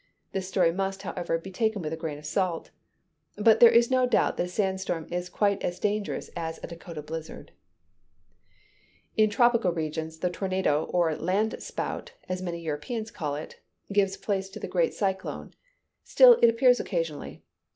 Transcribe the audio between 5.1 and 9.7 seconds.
is quite as dangerous as a Dakota blizzard. [Illustration: SAND SPOUTS IN THE DESERT.] In